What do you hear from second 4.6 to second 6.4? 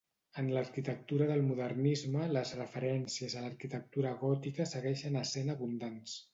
segueixen essent abundants.